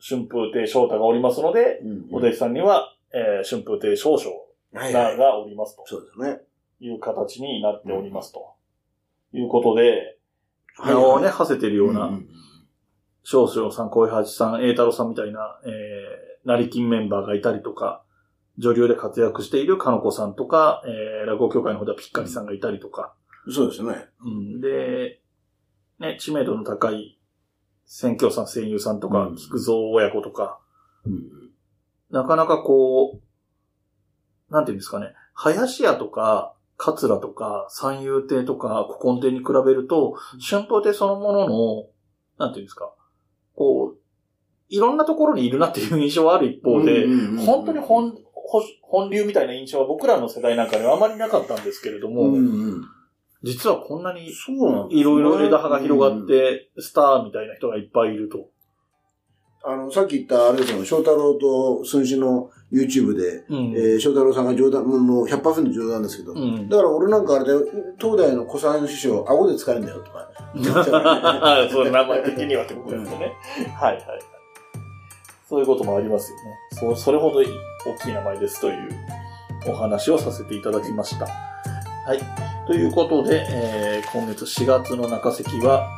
[0.00, 5.16] 春風亭昇太がおりますので、うんお弟子さんには、えー、春風亭少々が。
[5.16, 6.40] がおりますとそうですね。
[6.80, 8.54] いう形になっておりますと。
[9.32, 12.28] いうことで、はい名をね、馳せてるような、ん
[13.30, 18.02] 少々さん、小八さん、栄太郎さんみたいな、えー、成金メンバーがいたりとか、
[18.56, 23.14] 女流で活躍しているかのこさんとか、えー、落語協会の方ではピッカリさんがいたりとか、
[23.52, 24.06] そうですね。
[24.24, 25.20] うん、で、
[25.98, 27.20] ね、知名度の高い、
[27.84, 29.36] 選挙さん、声優さんとかう、ん。
[29.36, 30.58] 菊蔵親子とか、
[31.04, 31.28] うん。
[32.10, 41.86] なかなかこう、なんていうんですかね、林家とか、桂とか、三遊亭とか、古今亭に比べると、春風亭そのものの、
[42.38, 42.94] なんていうんですか、
[43.54, 43.98] こう、
[44.68, 47.06] いろんなところにいるなっていう印象はある一方で、
[47.44, 52.40] 本当に本、ほ本流みたいな印象は僕らの世代なんかにはあまりなかったんですけれども、うんう
[52.76, 52.82] ん。
[53.42, 54.30] 実はこんなに
[54.90, 56.26] いろいろ枝葉が広がっ。
[56.26, 58.50] て、スターみたいな人がいっぱいいると。
[59.64, 67.52] あの、さっき言った、あれですよ、翔太郎と寸志の YouTube で、うんえー翔太郎さんが冗談、もうもう100%冗談ですけど、うんだから俺なんかあれで、
[67.98, 70.28] 東大の古参師匠、顎で使えるんだよとか。
[71.70, 73.32] そう、名前的にはってことですよね。
[73.74, 74.20] はいはいはい。
[75.48, 76.42] そういうこともありますよね。
[76.72, 78.88] そう、それほど大きい名前ですという
[79.66, 81.26] お話をさせていただきました。
[81.26, 82.57] はい。
[82.68, 85.88] ということで、えー今月4月の中席は、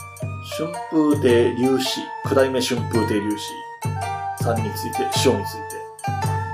[0.57, 5.61] 春風亭粒子、九代目春風亭粒子さんについて、師匠について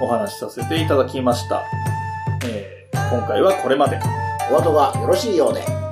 [0.01, 1.62] お話しさせていただきました。
[2.47, 4.01] えー今回はこれまで。
[4.51, 5.86] お後がよろしいようで。